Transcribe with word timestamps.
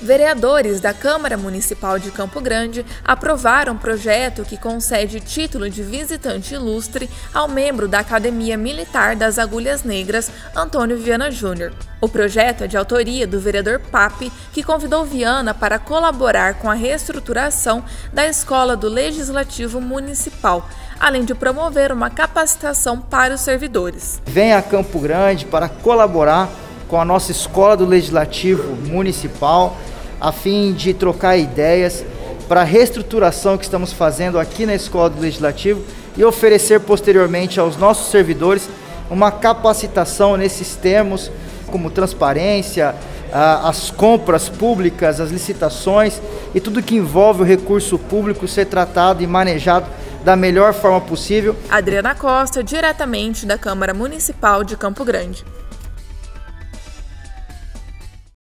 Vereadores 0.00 0.80
da 0.80 0.94
Câmara 0.94 1.36
Municipal 1.36 1.98
de 1.98 2.12
Campo 2.12 2.40
Grande 2.40 2.86
aprovaram 3.04 3.72
um 3.72 3.76
projeto 3.76 4.44
que 4.44 4.56
concede 4.56 5.18
título 5.18 5.68
de 5.68 5.82
visitante 5.82 6.54
ilustre 6.54 7.10
ao 7.34 7.48
membro 7.48 7.88
da 7.88 7.98
Academia 7.98 8.56
Militar 8.56 9.16
das 9.16 9.40
Agulhas 9.40 9.82
Negras, 9.82 10.30
Antônio 10.54 10.96
Viana 10.96 11.32
Júnior. 11.32 11.72
O 12.00 12.08
projeto 12.08 12.62
é 12.62 12.68
de 12.68 12.76
autoria 12.76 13.26
do 13.26 13.40
vereador 13.40 13.80
Pape, 13.90 14.32
que 14.52 14.62
convidou 14.62 15.04
Viana 15.04 15.52
para 15.52 15.80
colaborar 15.80 16.54
com 16.54 16.70
a 16.70 16.74
reestruturação 16.74 17.82
da 18.12 18.24
Escola 18.24 18.76
do 18.76 18.88
Legislativo 18.88 19.80
Municipal, 19.80 20.68
além 21.00 21.24
de 21.24 21.34
promover 21.34 21.90
uma 21.90 22.08
capacitação 22.08 23.00
para 23.00 23.34
os 23.34 23.40
servidores. 23.40 24.22
Vem 24.26 24.52
a 24.52 24.62
Campo 24.62 25.00
Grande 25.00 25.44
para 25.44 25.68
colaborar 25.68 26.48
com 26.88 26.98
a 26.98 27.04
nossa 27.04 27.30
Escola 27.30 27.76
do 27.76 27.84
Legislativo 27.84 28.74
Municipal, 28.74 29.76
a 30.20 30.32
fim 30.32 30.72
de 30.72 30.92
trocar 30.94 31.36
ideias 31.36 32.04
para 32.48 32.62
a 32.62 32.64
reestruturação 32.64 33.58
que 33.58 33.64
estamos 33.64 33.92
fazendo 33.92 34.38
aqui 34.38 34.64
na 34.64 34.74
Escola 34.74 35.10
do 35.10 35.20
Legislativo 35.20 35.82
e 36.16 36.24
oferecer 36.24 36.80
posteriormente 36.80 37.60
aos 37.60 37.76
nossos 37.76 38.10
servidores 38.10 38.68
uma 39.10 39.30
capacitação 39.30 40.36
nesses 40.36 40.74
termos, 40.74 41.30
como 41.66 41.90
transparência, 41.90 42.94
as 43.32 43.90
compras 43.90 44.48
públicas, 44.48 45.20
as 45.20 45.30
licitações 45.30 46.20
e 46.54 46.60
tudo 46.60 46.82
que 46.82 46.96
envolve 46.96 47.42
o 47.42 47.44
recurso 47.44 47.98
público 47.98 48.48
ser 48.48 48.66
tratado 48.66 49.22
e 49.22 49.26
manejado 49.26 49.86
da 50.24 50.34
melhor 50.34 50.72
forma 50.72 51.00
possível. 51.00 51.54
Adriana 51.70 52.14
Costa, 52.14 52.64
diretamente 52.64 53.46
da 53.46 53.56
Câmara 53.56 53.94
Municipal 53.94 54.64
de 54.64 54.76
Campo 54.76 55.04
Grande. 55.04 55.44